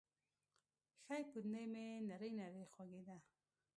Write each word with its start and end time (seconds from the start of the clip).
ښۍ 1.05 1.23
پونده 1.29 1.61
مې 1.73 1.85
نرۍ 2.07 2.31
نرۍ 2.39 2.63
خوږېده. 2.71 3.17